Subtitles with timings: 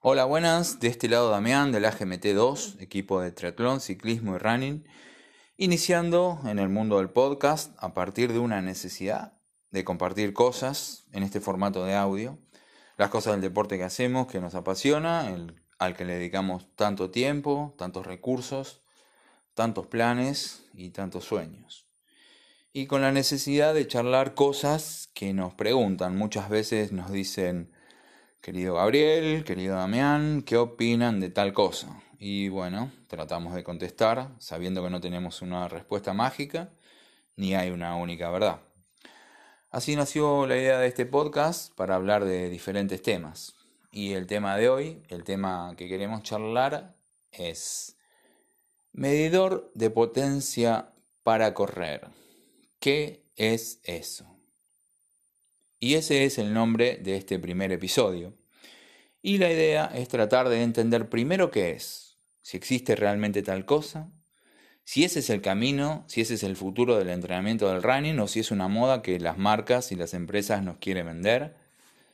[0.00, 0.78] Hola, buenas.
[0.78, 4.86] De este lado Damián del AGMT2, equipo de triatlón, ciclismo y running,
[5.56, 9.32] iniciando en el mundo del podcast a partir de una necesidad
[9.72, 12.38] de compartir cosas en este formato de audio,
[12.96, 15.34] las cosas del deporte que hacemos, que nos apasiona,
[15.80, 18.84] al que le dedicamos tanto tiempo, tantos recursos,
[19.54, 21.88] tantos planes y tantos sueños
[22.72, 26.16] y con la necesidad de charlar cosas que nos preguntan.
[26.16, 27.72] Muchas veces nos dicen,
[28.40, 32.02] querido Gabriel, querido Damián, ¿qué opinan de tal cosa?
[32.18, 36.70] Y bueno, tratamos de contestar sabiendo que no tenemos una respuesta mágica
[37.36, 38.60] ni hay una única verdad.
[39.70, 43.54] Así nació la idea de este podcast para hablar de diferentes temas.
[43.92, 46.96] Y el tema de hoy, el tema que queremos charlar
[47.30, 47.96] es
[48.92, 50.92] medidor de potencia
[51.22, 52.08] para correr.
[52.80, 54.37] ¿Qué es eso?
[55.80, 58.34] Y ese es el nombre de este primer episodio.
[59.22, 64.10] Y la idea es tratar de entender primero qué es, si existe realmente tal cosa,
[64.84, 68.26] si ese es el camino, si ese es el futuro del entrenamiento del running o
[68.26, 71.56] si es una moda que las marcas y las empresas nos quieren vender,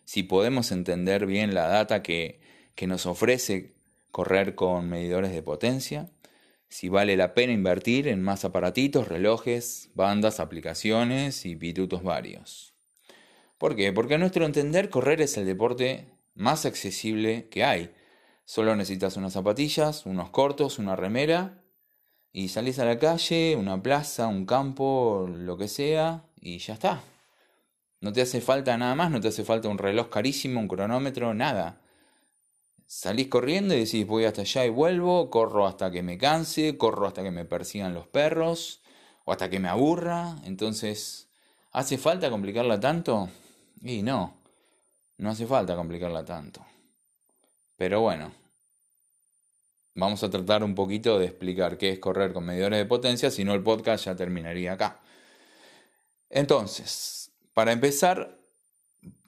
[0.05, 2.41] si podemos entender bien la data que,
[2.87, 3.75] nos ofrece
[4.11, 6.11] correr con medidores de potencia
[6.69, 12.74] si vale la pena invertir en más aparatitos, relojes, bandas, aplicaciones y pitutos varios.
[13.65, 13.95] ¿Por qué?
[13.95, 17.95] Porque a nuestro entender correr es el deporte más accesible que hay.
[18.45, 21.65] Solo necesitas unas zapatillas, unos cortos, una remera
[22.31, 27.01] y salís a la calle, una plaza, un campo, lo que sea y ya está.
[28.03, 31.33] No te hace falta nada más, no te hace falta un reloj carísimo, un cronómetro,
[31.33, 31.81] nada.
[32.85, 37.07] Salís corriendo y decís voy hasta allá y vuelvo, corro hasta que me canse, corro
[37.07, 38.83] hasta que me persigan los perros
[39.25, 40.37] o hasta que me aburra.
[40.45, 41.31] Entonces,
[41.73, 43.31] ¿hace falta complicarla tanto?
[43.85, 44.35] Y no,
[45.19, 46.65] no hace falta complicarla tanto.
[47.77, 48.33] Pero bueno,
[49.95, 53.45] vamos a tratar un poquito de explicar qué es correr con medidores de potencia, si
[53.45, 55.03] no el podcast ya terminaría acá.
[56.31, 58.41] Entonces, para empezar,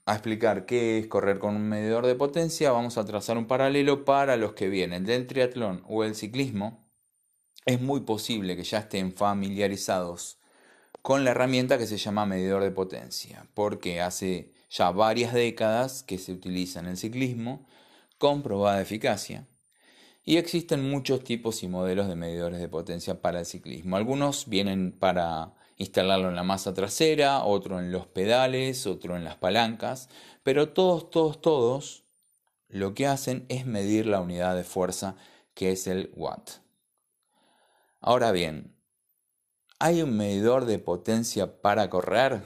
[0.07, 4.05] a explicar qué es correr con un medidor de potencia, vamos a trazar un paralelo
[4.05, 6.89] para los que vienen del triatlón o el ciclismo.
[7.67, 10.39] Es muy posible que ya estén familiarizados
[11.07, 16.19] con la herramienta que se llama medidor de potencia, porque hace ya varias décadas que
[16.19, 17.65] se utiliza en el ciclismo
[18.19, 19.47] con probada eficacia.
[20.25, 23.97] Y existen muchos tipos y modelos de medidores de potencia para el ciclismo.
[23.97, 29.37] Algunos vienen para instalarlo en la masa trasera, otro en los pedales, otro en las
[29.37, 30.09] palancas,
[30.43, 32.03] pero todos, todos, todos
[32.67, 35.15] lo que hacen es medir la unidad de fuerza
[35.55, 36.51] que es el watt.
[38.01, 38.76] Ahora bien,
[39.79, 42.43] ¿hay un medidor de potencia para correr?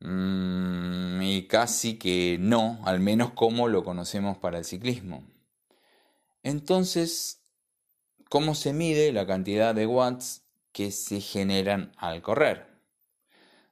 [0.00, 5.24] Mm, y casi que no, al menos como lo conocemos para el ciclismo.
[6.42, 7.42] Entonces,
[8.28, 12.66] ¿cómo se mide la cantidad de watts que se generan al correr.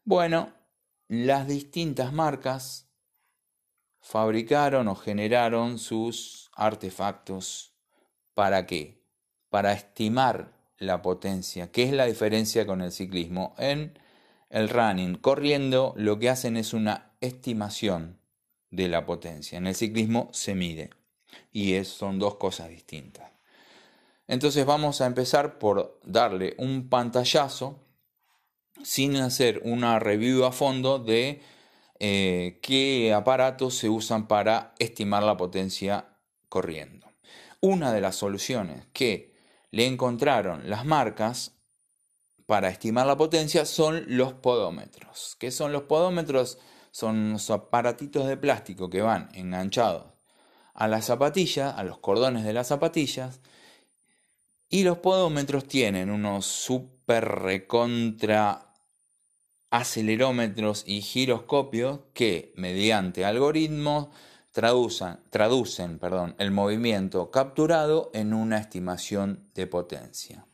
[0.04, 0.54] Bueno,
[1.06, 2.88] las distintas marcas
[4.00, 7.74] fabricaron o generaron sus artefactos.
[8.32, 9.04] ¿Para qué?
[9.50, 11.70] Para estimar la potencia.
[11.70, 13.54] ¿Qué es la diferencia con el ciclismo?
[13.58, 13.98] En
[14.50, 18.18] el running, corriendo, lo que hacen es una estimación
[18.70, 19.58] de la potencia.
[19.58, 20.90] En el ciclismo se mide.
[21.52, 23.30] Y son dos cosas distintas.
[24.26, 27.80] Entonces vamos a empezar por darle un pantallazo
[28.82, 31.42] sin hacer una review a fondo de
[31.98, 36.06] eh, qué aparatos se usan para estimar la potencia
[36.48, 37.06] corriendo.
[37.60, 39.33] Una de las soluciones que
[39.74, 41.50] le encontraron las marcas
[42.46, 45.36] para estimar la potencia son los podómetros.
[45.40, 46.58] ¿Qué son los podómetros?
[46.92, 50.12] Son unos aparatitos de plástico que van enganchados
[50.74, 53.40] a la zapatilla, a los cordones de las zapatillas,
[54.68, 58.72] y los podómetros tienen unos super recontra
[59.70, 64.06] acelerómetros y giroscopios que mediante algoritmos
[64.54, 70.46] traducen, traducen perdón, el movimiento capturado en una estimación de potencia.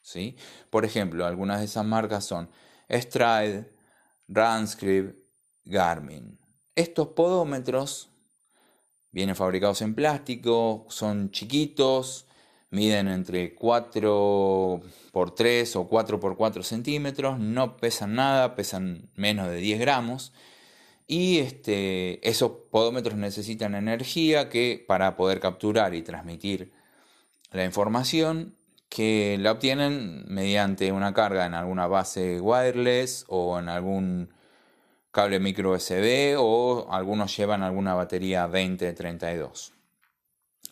[0.00, 0.36] ¿Sí?
[0.70, 2.48] Por ejemplo, algunas de esas marcas son
[2.88, 3.68] Stride,
[4.28, 5.18] Runscript,
[5.64, 6.38] Garmin.
[6.76, 8.10] Estos podómetros
[9.10, 12.26] vienen fabricados en plástico, son chiquitos,
[12.70, 14.80] miden entre 4
[15.10, 20.32] por 3 o 4 por 4 centímetros, no pesan nada, pesan menos de 10 gramos.
[21.06, 26.72] Y este, esos podómetros necesitan energía que para poder capturar y transmitir
[27.52, 28.56] la información
[28.88, 34.30] que la obtienen mediante una carga en alguna base wireless o en algún
[35.12, 39.72] cable micro USB o algunos llevan alguna batería 2032.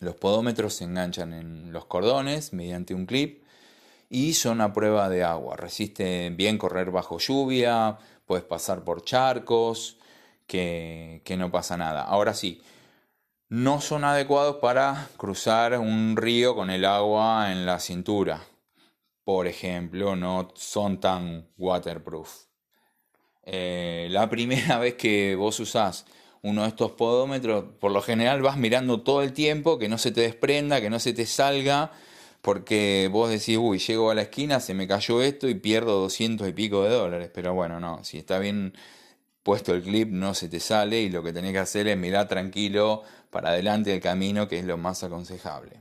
[0.00, 3.44] Los podómetros se enganchan en los cordones mediante un clip
[4.10, 5.56] y son a prueba de agua.
[5.56, 9.98] Resisten bien correr bajo lluvia, puedes pasar por charcos,
[10.46, 12.02] que, no pasa nada.
[12.02, 12.62] Ahora sí,
[13.48, 18.42] no son adecuados para cruzar un río con el agua en la cintura.
[19.24, 22.46] Por ejemplo, no son tan waterproof.
[23.44, 26.06] Eh, la primera vez que vos usás
[26.44, 30.12] uno de estos podómetros, por lo general vas mirando todo el tiempo que no se
[30.12, 31.90] te desprenda, que no se te salga,
[32.42, 36.46] porque vos decís, uy, llego a la esquina, se me cayó esto y pierdo 200
[36.46, 37.30] y pico de dólares.
[37.32, 38.74] Pero bueno, no, si está bien
[39.44, 42.26] puesto el clip no se te sale y lo que tenés que hacer es mirar
[42.26, 45.80] tranquilo para adelante el camino, que es lo más aconsejable.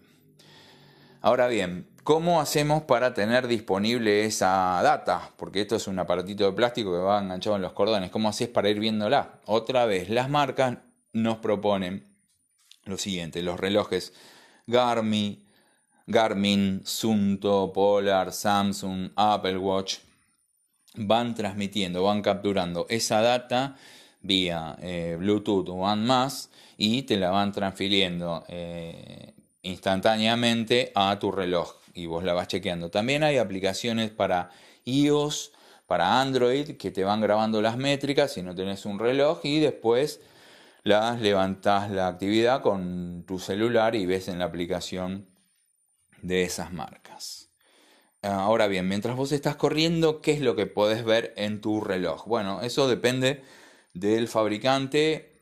[1.21, 5.31] Ahora bien, ¿cómo hacemos para tener disponible esa data?
[5.37, 8.11] Porque esto es un aparatito de plástico que va enganchado en los cordones.
[8.11, 9.39] ¿Cómo haces para ir viéndola?
[9.45, 10.79] Otra vez, las marcas
[11.13, 12.13] nos proponen
[12.83, 14.13] lo siguiente, los relojes
[14.67, 15.47] Garmin,
[16.05, 19.99] Garmin, Sunto, Polar, Samsung, Apple Watch
[20.95, 23.75] van transmitiendo, van capturando esa data
[24.21, 31.31] vía eh, Bluetooth o One más y te la van transfiriendo eh, instantáneamente a tu
[31.31, 32.89] reloj y vos la vas chequeando.
[32.89, 34.49] También hay aplicaciones para
[34.85, 35.51] iOS,
[35.87, 40.21] para Android, que te van grabando las métricas si no tenés un reloj y después
[40.83, 45.27] las levantás la actividad con tu celular y ves en la aplicación
[46.21, 47.52] de esas marcas.
[48.23, 52.25] Ahora bien, mientras vos estás corriendo, ¿qué es lo que podés ver en tu reloj?
[52.25, 53.43] Bueno, eso depende
[53.93, 55.41] del fabricante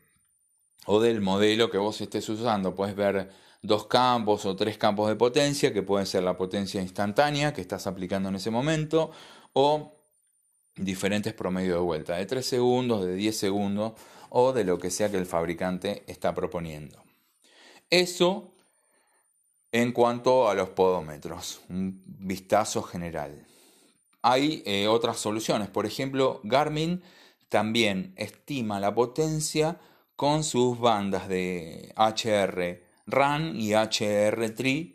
[0.86, 2.74] o del modelo que vos estés usando.
[2.74, 3.30] Puedes ver
[3.62, 7.86] dos campos o tres campos de potencia, que pueden ser la potencia instantánea que estás
[7.86, 9.12] aplicando en ese momento,
[9.52, 9.94] o
[10.74, 13.92] diferentes promedios de vuelta, de 3 segundos, de 10 segundos,
[14.30, 17.00] o de lo que sea que el fabricante está proponiendo.
[17.90, 18.51] Eso
[19.72, 23.46] en cuanto a los podómetros, un vistazo general.
[24.20, 27.02] Hay eh, otras soluciones, por ejemplo, Garmin
[27.48, 29.78] también estima la potencia
[30.14, 34.94] con sus bandas de HR RAN y HR3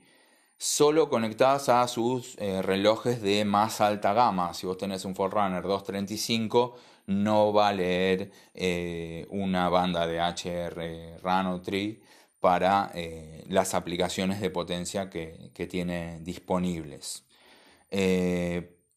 [0.57, 4.53] solo conectadas a sus eh, relojes de más alta gama.
[4.53, 6.75] Si vos tenés un Forerunner 235,
[7.07, 12.01] no va a leer eh, una banda de HR RAN o TRI
[12.47, 17.25] para eh, las aplicaciones de potencia que, que tiene disponibles.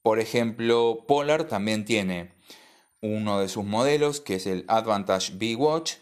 [0.02, 2.31] por ejemplo, Polar también tiene
[3.00, 5.94] uno de sus modelos que es el Advantage B-Watch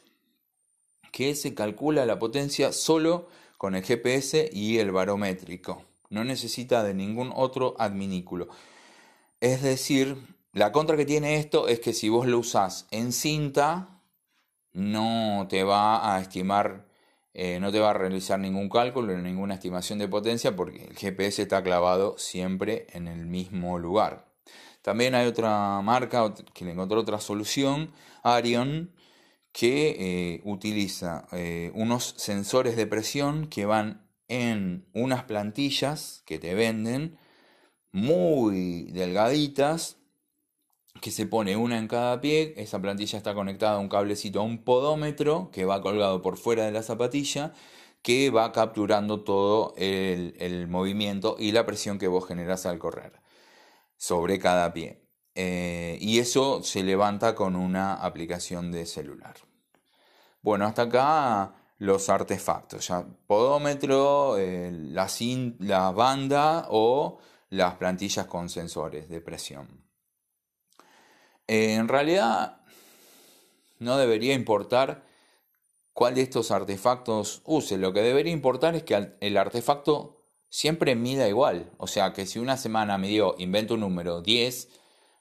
[1.11, 5.85] que se calcula la potencia solo con el GPS y el barométrico.
[6.11, 8.49] No necesita de ningún otro adminículo.
[9.41, 10.19] Es decir,
[10.53, 14.03] la contra que tiene esto es que si vos lo usás en cinta,
[14.75, 16.88] no te va a estimar,
[17.35, 21.43] eh, no te va a realizar ningún cálculo, ninguna estimación de potencia, porque el GPS
[21.43, 24.27] está clavado siempre en el mismo lugar.
[24.83, 27.93] También hay otra marca que le encontró otra solución,
[28.23, 28.93] Arion,
[29.53, 36.55] que eh, utiliza eh, unos sensores de presión que van en unas plantillas que te
[36.55, 37.19] venden
[37.93, 39.98] muy delgaditas
[41.01, 44.43] que se pone una en cada pie, esa plantilla está conectada a un cablecito a
[44.43, 47.53] un podómetro que va colgado por fuera de la zapatilla
[48.03, 53.21] que va capturando todo el, movimiento y la presión que vos generás al correr
[53.97, 55.03] sobre cada pie.
[55.35, 59.37] Eh, y eso se levanta con una aplicación de celular.
[60.43, 65.09] Bueno, hasta acá los artefactos, ya podómetro, eh, la,
[65.59, 67.19] la banda o
[67.51, 69.88] las plantillas con sensores de presión.
[71.49, 72.61] En realidad
[73.79, 75.03] no debería importar
[75.93, 77.79] cuál de estos artefactos use.
[77.79, 81.73] Lo que debería importar es que el artefacto siempre mida igual.
[81.79, 84.69] O sea que si una semana me dio, invento un número, 10,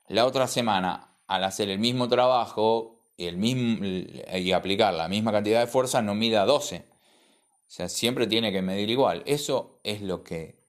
[0.09, 5.31] la otra semana al hacer el mismo trabajo y, el mismo, y aplicar la misma
[5.31, 6.85] cantidad de fuerza no mida 12.
[6.87, 9.23] O sea, siempre tiene que medir igual.
[9.25, 10.59] Eso es lo que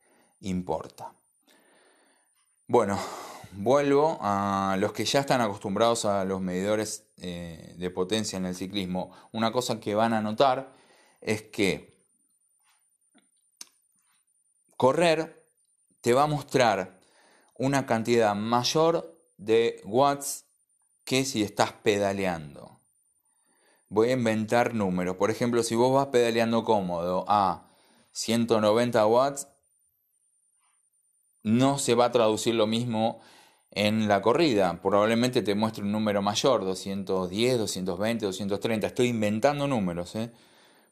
[0.40, 1.12] importa.
[2.66, 2.98] Bueno,
[3.58, 8.54] vuelvo a los que ya están acostumbrados a los medidores eh, de potencia en el
[8.54, 9.10] ciclismo.
[9.32, 10.72] Una cosa que van a notar
[11.20, 11.98] es que
[14.76, 15.44] correr
[16.00, 17.00] te va a mostrar
[17.56, 20.44] una cantidad mayor de watts
[21.04, 22.78] que si estás pedaleando.
[23.88, 25.16] Voy a inventar números.
[25.16, 27.66] Por ejemplo, si vos vas pedaleando cómodo a
[28.12, 29.48] 190 watts,
[31.42, 33.20] no se va a traducir lo mismo
[33.70, 34.80] en la corrida.
[34.82, 38.86] Probablemente te muestre un número mayor, 210, 220, 230.
[38.86, 40.14] Estoy inventando números.
[40.16, 40.30] ¿eh?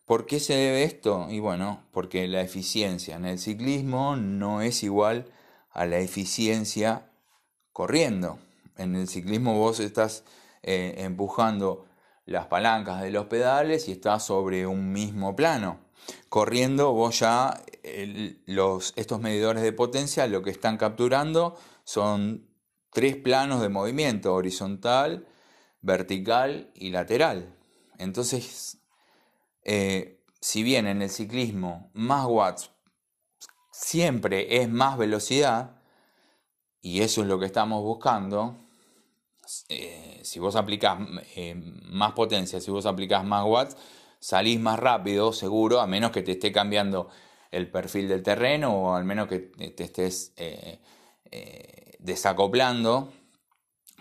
[0.04, 1.26] ¿Por qué se debe esto?
[1.30, 5.26] Y bueno, porque la eficiencia en el ciclismo no es igual
[5.70, 7.10] a la eficiencia
[7.72, 8.38] corriendo.
[8.76, 10.24] En el ciclismo vos estás
[10.62, 11.86] eh, empujando
[12.24, 15.78] las palancas de los pedales y estás sobre un mismo plano.
[16.28, 17.62] Corriendo vos ya
[18.46, 22.46] los, estos medidores de potencia lo que están capturando son
[22.92, 25.26] tres planos de movimiento, horizontal,
[25.82, 27.54] vertical y lateral.
[27.98, 28.78] Entonces,
[29.62, 32.70] eh, si bien en el ciclismo más watts
[33.72, 35.80] siempre es más velocidad,
[36.80, 38.56] y eso es lo que estamos buscando,
[39.68, 40.98] eh, si vos aplicás
[41.34, 43.76] eh, más potencia, si vos aplicás más watts,
[44.18, 47.08] salís más rápido, seguro, a menos que te esté cambiando
[47.50, 50.32] el perfil del terreno o al menos que te estés
[52.06, 53.12] desacoplando,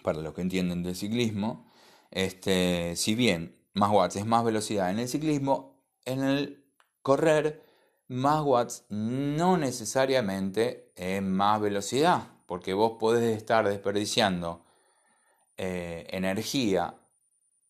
[0.04, 1.70] para los que entienden del ciclismo,
[2.12, 6.64] este, si bien más watts es más velocidad en el ciclismo, en el
[7.02, 7.66] correr
[8.08, 14.64] más watts no necesariamente es más velocidad, porque vos podés estar desperdiciando
[15.58, 16.96] eh, energía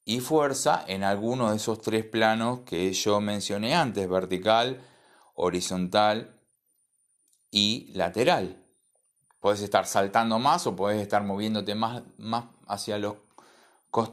[0.03, 4.81] y fuerza en alguno de esos tres planos que yo mencioné antes, vertical,
[5.33, 6.39] horizontal
[7.49, 8.64] y lateral.
[9.45, 13.17] Puedes estar saltando más o puedes estar moviéndote más, más hacia, los,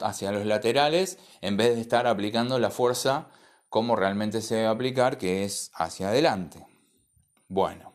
[0.03, 3.31] hacia los laterales en vez de estar aplicando la fuerza
[3.71, 6.67] como realmente se debe aplicar, que es hacia adelante.
[7.49, 7.95] Bueno,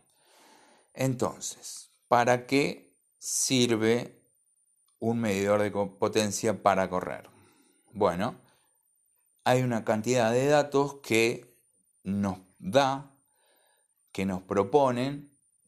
[0.96, 4.20] entonces, ¿para qué sirve
[4.98, 7.30] un medidor de potencia para correr?
[7.92, 8.34] Bueno,
[9.44, 11.56] hay una cantidad de datos que
[12.02, 13.12] nos da,
[14.12, 15.27] que nos proponen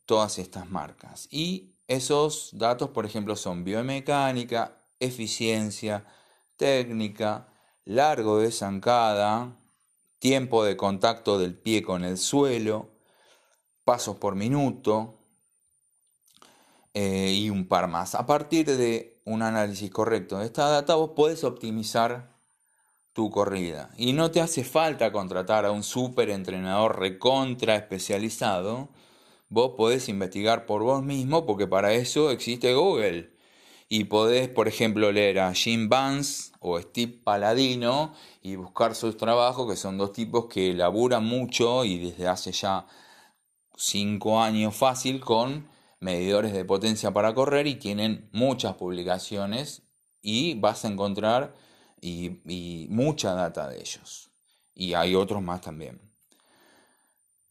[0.09, 1.27] todas estas marcas.
[1.29, 6.03] Y esos datos, por ejemplo, son biomecánica, eficiencia,
[6.57, 7.53] técnica,
[7.85, 9.55] largo de zancada,
[10.17, 12.89] tiempo de contacto del pie con el suelo,
[13.83, 15.19] pasos por minuto
[16.95, 18.15] eh, y un par más.
[18.15, 22.35] A partir de un análisis correcto de esta data, vos podés optimizar
[23.13, 23.91] tu corrida.
[23.95, 28.89] Y no te hace falta contratar a un super entrenador recontra especializado
[29.49, 33.33] vos podés investigar por vos mismo porque para eso existe Google.
[33.91, 39.67] Y podés, por ejemplo, leer a Jim Vance o Steve Paladino y buscar sus trabajos,
[39.69, 42.85] que son dos tipos que laburan mucho y desde hace ya
[43.75, 45.67] cinco años fácil con
[45.99, 49.81] medidores de potencia para correr y tienen muchas publicaciones
[50.21, 51.55] y vas a encontrar
[51.99, 54.31] y, mucha data de ellos.
[54.75, 55.99] Y hay otros más también.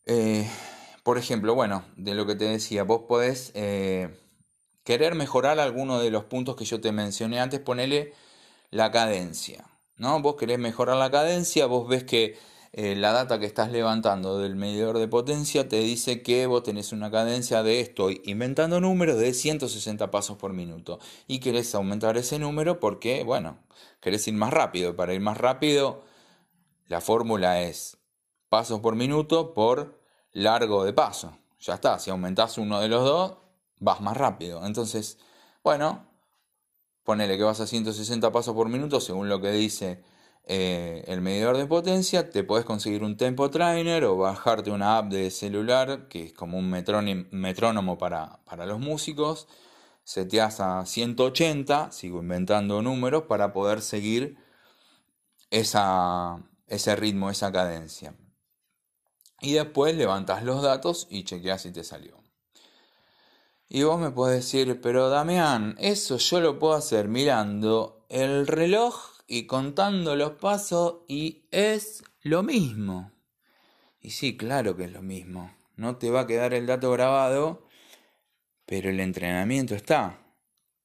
[0.07, 0.49] Eh,
[1.09, 4.15] por ejemplo, bueno, de lo que te decía, vos podés eh,
[4.85, 8.13] querer mejorar alguno de los puntos que yo te mencioné antes, ponele
[8.71, 9.65] la cadencia.
[9.97, 10.21] ¿no?
[10.21, 12.37] Vos querés mejorar la cadencia, vos ves que
[12.75, 16.93] eh, la data que estás levantando del medidor de potencia te dice que vos tenés
[16.93, 20.99] una cadencia de, estoy inventando números, de 160 pasos por minuto.
[21.27, 23.57] Y querés aumentar ese número porque, bueno,
[24.03, 24.95] querés ir más rápido.
[24.95, 26.03] Para ir más rápido,
[26.87, 27.97] la fórmula es
[28.51, 29.98] pasos por minuto por
[30.33, 31.39] largo de paso.
[31.61, 33.39] Ya está, si aumentás uno de los dos,
[33.79, 34.65] vas más rápido.
[34.65, 35.19] Entonces,
[35.63, 36.07] bueno,
[37.05, 40.03] ponele que vas a 160 pasos por minuto según lo que dice
[40.45, 42.31] eh, el medidor de potencia.
[42.31, 46.59] Te puedes conseguir un tempo trainer o bajarte una app de celular que es como
[46.59, 49.49] un metrónomo para, para los músicos.
[50.05, 54.39] Seteas a 180, sigo inventando números, para poder seguir
[55.51, 58.15] esa, ese ritmo, esa cadencia
[59.41, 62.17] y después levantas los datos y chequeas si te salió.
[63.69, 68.97] Y vos me podés decir, pero Damián, eso yo lo puedo hacer mirando el reloj
[69.27, 73.13] y contando los pasos y es lo mismo.
[74.01, 75.55] Y sí, claro que es lo mismo.
[75.77, 77.67] No te va a quedar el dato grabado,
[78.65, 80.19] pero el entrenamiento está.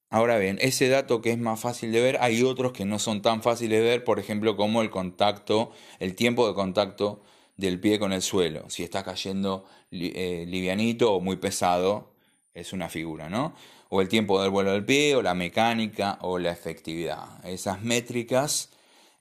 [0.09, 3.21] Ahora bien, ese dato que es más fácil de ver, hay otros que no son
[3.21, 7.23] tan fáciles de ver, por ejemplo, como el contacto, el tiempo de contacto
[7.57, 8.69] del pie con el suelo.
[8.69, 12.13] Si está cayendo eh, livianito o muy pesado,
[12.53, 13.53] es una figura, ¿no?
[13.89, 17.45] O el tiempo del vuelo del pie, o la mecánica, o la efectividad.
[17.45, 18.69] Esas métricas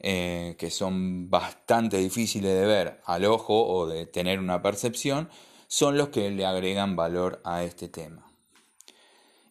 [0.05, 5.29] eh, que son bastante difíciles de ver al ojo o de tener una percepción,
[5.69, 8.27] son los que le agregan valor a este tema.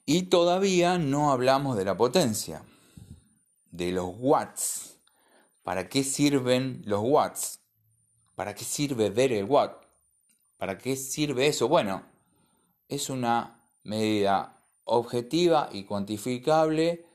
[0.05, 2.65] Y todavía no hablamos de la potencia,
[3.71, 4.97] de los watts.
[5.63, 7.60] ¿Para qué sirven los watts?
[8.41, 9.85] ¿Para qué sirve ver el watt?
[10.57, 11.67] ¿Para qué sirve eso?
[11.67, 12.01] Bueno,
[12.87, 17.05] es una medida objetiva y cuantificable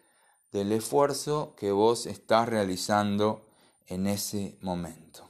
[0.52, 3.44] del esfuerzo que vos estás realizando
[3.88, 5.28] en ese momento.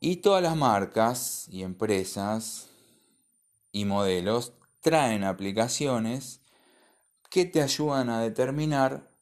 [0.00, 2.70] Y todas las marcas y empresas
[3.70, 6.40] y modelos traen aplicaciones
[7.30, 9.12] que te ayudan a determinar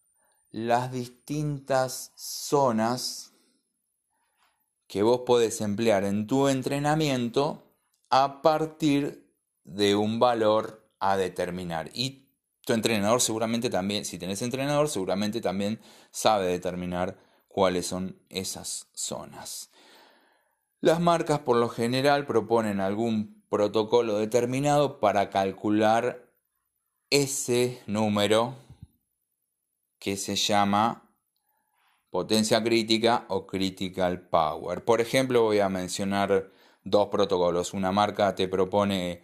[0.51, 3.35] las distintas zonas
[4.89, 7.63] que vos podés emplear en tu entrenamiento
[8.11, 9.33] a partir
[9.65, 11.91] de un valor a determinar.
[11.93, 12.29] Y
[12.65, 15.81] tu entrenador seguramente también, si tenés entrenador, seguramente también
[16.11, 17.19] sabe determinar
[17.49, 19.71] cuáles son esas zonas.
[20.81, 26.31] Las marcas por lo general proponen algún protocolo determinado para calcular
[27.11, 28.55] ese número
[29.99, 31.08] que se llama
[32.11, 34.85] potencia crítica o critical power.
[34.85, 36.51] Por ejemplo, voy a mencionar
[36.85, 37.75] dos protocolos.
[37.75, 39.23] Una marca te propone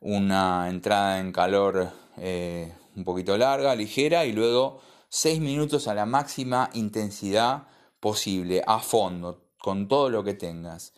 [0.00, 6.06] una entrada en calor eh, un poquito larga, ligera, y luego 6 minutos a la
[6.06, 7.66] máxima intensidad
[7.98, 10.92] posible, a fondo, con todo lo que tengas.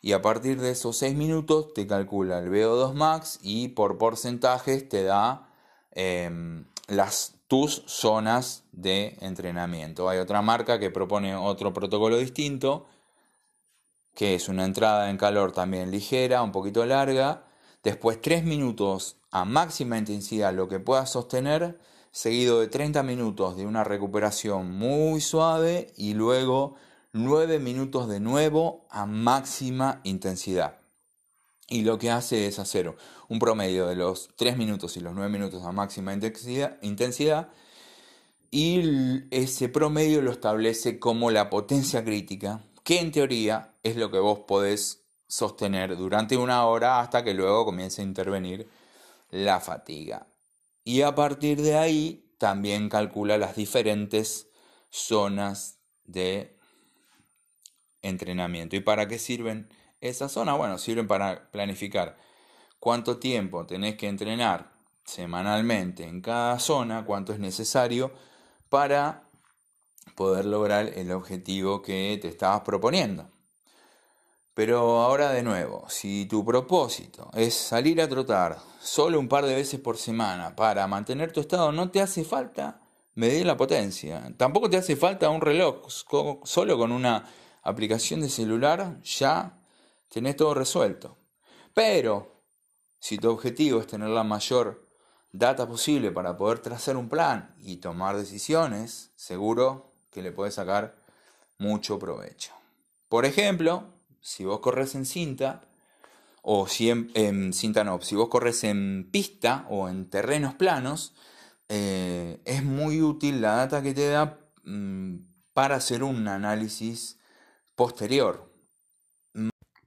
[0.00, 4.88] Y a partir de esos 6 minutos te calcula el VO2 max y por porcentajes
[4.88, 5.48] te da
[5.92, 10.08] em, las, tus zonas de entrenamiento.
[10.08, 12.86] Hay otra marca que propone otro protocolo distinto,
[14.14, 17.44] que es una entrada en calor también ligera, un poquito larga,
[17.82, 21.78] después 3 minutos a máxima intensidad lo que puedas sostener,
[22.12, 26.76] seguido de 30 minutos de una recuperación muy suave y luego
[27.12, 30.83] 9 minutos de nuevo a máxima intensidad.
[31.68, 32.94] Y lo que hace es hacer
[33.28, 37.48] un promedio de los 3 minutos y los 9 minutos a máxima intensidad,
[38.50, 44.18] y ese promedio lo establece como la potencia crítica, que en teoría es lo que
[44.18, 48.68] vos podés sostener durante una hora hasta que luego comience a intervenir
[49.30, 50.28] la fatiga.
[50.84, 54.48] Y a partir de ahí también calcula las diferentes
[54.90, 56.56] zonas de
[58.02, 58.76] entrenamiento.
[58.76, 59.68] ¿Y para qué sirven
[60.08, 60.56] esas zonas?
[60.56, 62.16] Bueno, sirven para planificar
[62.78, 64.72] cuánto tiempo tenés que entrenar
[65.04, 68.12] semanalmente en cada zona, cuánto es necesario
[68.68, 69.24] para
[70.14, 73.30] poder lograr el objetivo que te estabas proponiendo.
[74.54, 79.54] Pero ahora de nuevo, si tu propósito es salir a trotar solo un par de
[79.54, 82.80] veces por semana para mantener tu estado, no te hace falta
[83.14, 84.32] medir la potencia.
[84.36, 85.88] Tampoco te hace falta un reloj.
[86.44, 87.26] Solo con una
[87.62, 89.58] aplicación de celular ya
[90.14, 91.18] tenés todo resuelto.
[91.74, 92.40] Pero
[93.00, 94.88] si tu objetivo es tener la mayor
[95.32, 100.94] data posible para poder trazar un plan y tomar decisiones, seguro que le puedes sacar
[101.58, 102.52] mucho provecho.
[103.08, 103.88] Por ejemplo,
[104.20, 105.62] si vos corres en cinta,
[106.42, 111.12] o si en, cinta no, si vos corres en pista o en terrenos planos,
[111.68, 115.16] eh, es muy útil la data que te da mm,
[115.52, 117.18] para hacer un análisis
[117.74, 118.53] posterior.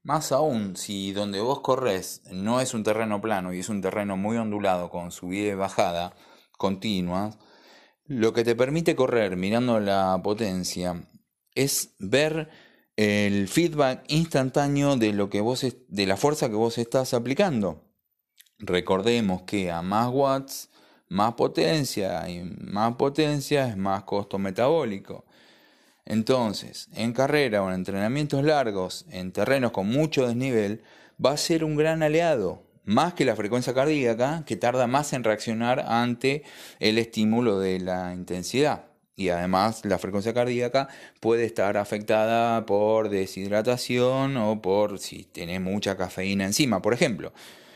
[0.07, 4.15] Más aún, si donde vos corres no es un terreno plano y es un terreno
[4.15, 6.15] muy ondulado con subida y bajada
[6.57, 7.37] continua,
[8.05, 11.05] lo que te permite correr mirando la potencia
[11.55, 12.49] es ver
[12.95, 17.83] el feedback instantáneo de lo que vos de la fuerza que vos estás aplicando.
[18.59, 20.69] Recordemos que a más watts,
[21.09, 25.25] más potencia y más potencia es más costo metabólico.
[26.09, 30.81] Entonces, en carrera o en entrenamientos largos, en terrenos con mucho desnivel,
[31.23, 35.25] va a ser un gran aliado, más que la frecuencia cardíaca, que tarda más en
[35.25, 36.43] reaccionar ante
[36.79, 38.85] el estímulo de la intensidad
[39.17, 40.87] y además la frecuencia cardíaca
[41.19, 47.33] puede estar afectada por deshidratación o por si tiene mucha cafeína encima, por ejemplo.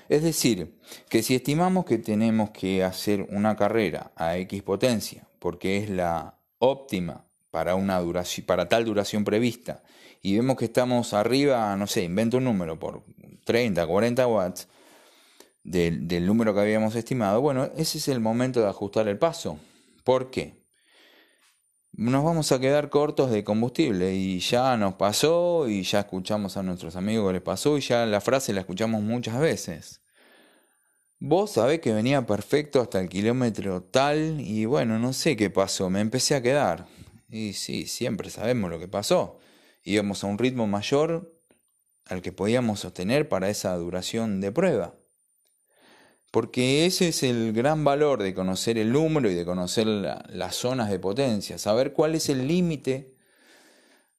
[0.08, 0.76] Es decir,
[1.10, 6.38] que si estimamos que tenemos que hacer una carrera a X potencia, porque es la
[6.60, 9.84] óptima para, una duración, para tal duración prevista,
[10.22, 13.04] y vemos que estamos arriba, no sé, invento un número por
[13.44, 14.68] 30, 40 watts
[15.64, 19.60] del, del número que habíamos estimado, bueno, ese es el momento de ajustar el paso.
[20.04, 20.62] ¿Por qué?
[21.94, 26.64] nos vamos a quedar cortos de combustible y ya nos pasó y ya escuchamos a
[26.64, 30.02] nuestros amigos que les pasó y ya la frase la escuchamos muchas veces.
[31.20, 35.90] Vos sabés que venía perfecto hasta el kilómetro tal y bueno, no sé qué pasó,
[35.90, 36.88] me empecé a quedar.
[37.32, 39.40] Y sí, siempre sabemos lo que pasó.
[39.84, 41.42] Íbamos a un ritmo mayor
[42.06, 44.96] al que podíamos sostener para esa duración de prueba.
[46.30, 50.90] Porque ese es el gran valor de conocer el número y de conocer las zonas
[50.90, 53.16] de potencia, saber cuál es el límite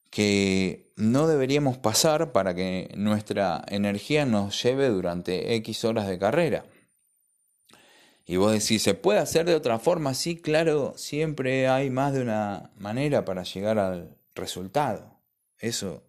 [0.09, 6.65] que no deberíamos pasar para que nuestra energía nos lleve durante X horas de carrera.
[8.25, 10.13] Y vos decís, ¿se puede hacer de otra forma?
[10.13, 15.19] Sí, claro, siempre hay más de una manera para llegar al resultado.
[15.59, 16.03] Eso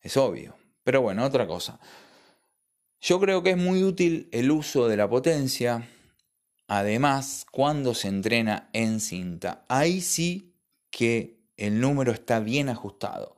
[0.00, 0.56] es obvio.
[0.84, 1.78] Pero bueno, otra cosa.
[3.00, 5.86] Yo creo que es muy útil el uso de la potencia,
[6.66, 9.64] además, cuando se entrena en cinta.
[9.68, 10.54] Ahí sí
[10.90, 13.36] que el número está bien ajustado,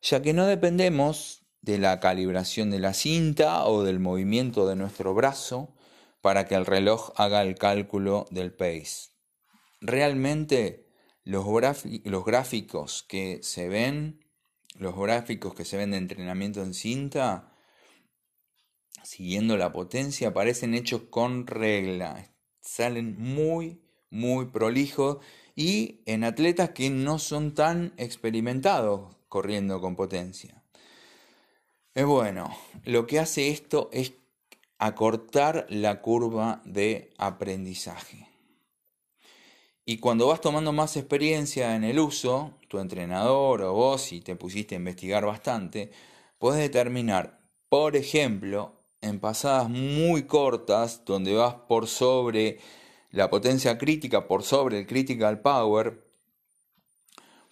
[0.00, 5.14] ya que no dependemos de la calibración de la cinta o del movimiento de nuestro
[5.14, 5.74] brazo
[6.22, 9.10] para que el reloj haga el cálculo del pace.
[9.82, 10.86] Realmente
[11.24, 11.44] los,
[12.24, 14.24] gráficos que se ven,
[14.76, 17.52] los gráficos que se ven de entrenamiento en cinta,
[19.02, 22.32] siguiendo la potencia, parecen hechos con regla.
[22.60, 25.18] Salen muy, muy prolijos
[25.56, 30.62] y en atletas que no son tan experimentados corriendo con potencia.
[31.94, 34.12] Es bueno, lo que hace esto es
[34.82, 38.26] acortar la curva de aprendizaje.
[39.84, 44.34] Y cuando vas tomando más experiencia en el uso, tu entrenador o vos, si te
[44.34, 45.92] pusiste a investigar bastante,
[46.36, 52.58] puedes determinar, por ejemplo, en pasadas muy cortas, donde vas por sobre
[53.10, 56.10] la potencia crítica, por sobre el critical power,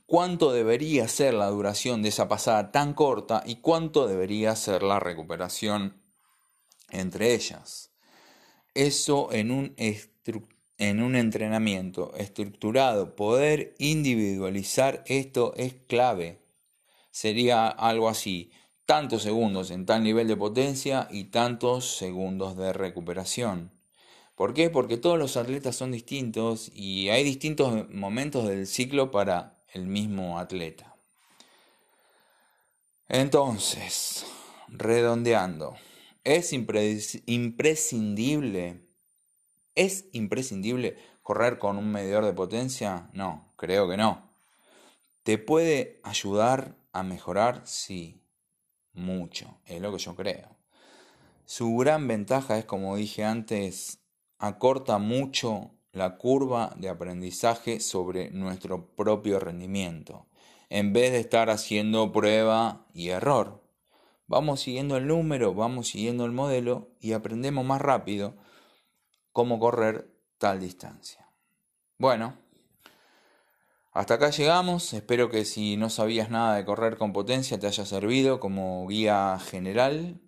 [0.07, 4.99] cuánto debería ser la duración de esa pasada tan corta y cuánto debería ser la
[4.99, 5.99] recuperación
[6.90, 7.90] entre ellas.
[8.74, 9.74] Eso en un,
[10.79, 16.40] en un entrenamiento estructurado, poder individualizar esto es clave.
[17.11, 18.53] Sería algo así
[18.90, 23.70] tantos segundos en tal nivel de potencia y tantos segundos de recuperación.
[24.35, 24.68] ¿Por qué?
[24.68, 30.40] Porque todos los atletas son distintos y hay distintos momentos del ciclo para el mismo
[30.40, 30.96] atleta.
[33.07, 34.26] Entonces,
[34.66, 35.76] redondeando,
[36.24, 38.87] ¿es imprescindible?
[39.74, 43.11] ¿Es imprescindible correr con un medidor de potencia?
[43.12, 44.30] No, creo que no.
[45.22, 47.62] ¿Te puede ayudar a mejorar?
[47.66, 48.20] Sí
[48.92, 50.56] mucho, es lo que yo creo.
[51.44, 54.00] Su gran ventaja es, como dije antes,
[54.38, 60.26] acorta mucho la curva de aprendizaje sobre nuestro propio rendimiento,
[60.68, 63.60] en vez de estar haciendo prueba y error.
[64.31, 68.37] Vamos siguiendo el número, vamos siguiendo el modelo y aprendemos más rápido
[69.33, 71.27] cómo correr tal distancia.
[71.99, 72.35] Bueno,
[73.90, 77.85] hasta acá llegamos, espero que si no sabías nada de correr con potencia te haya
[77.85, 80.21] servido como guía general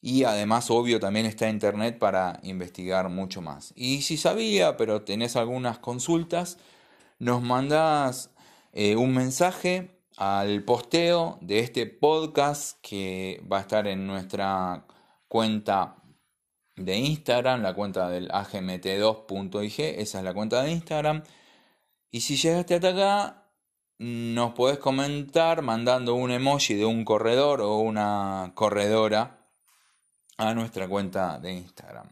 [0.00, 3.72] y además obvio también está internet para investigar mucho más.
[3.74, 6.58] Y si sabía pero tenés algunas consultas,
[7.18, 8.30] nos mandás
[8.72, 14.86] eh, un mensaje al posteo de este podcast que va a estar en nuestra
[15.28, 15.96] cuenta
[16.76, 21.22] de Instagram, la cuenta del agmt2.ig, esa es la cuenta de Instagram.
[22.10, 23.50] Y si llegaste hasta acá,
[23.98, 29.48] nos podés comentar mandando un emoji de un corredor o una corredora
[30.38, 32.08] a nuestra cuenta de Instagram.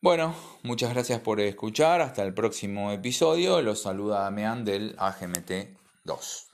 [0.00, 2.00] Bueno, muchas gracias por escuchar.
[2.00, 3.60] Hasta el próximo episodio.
[3.62, 5.50] Los saluda Damián del AGMT
[6.04, 6.48] 2.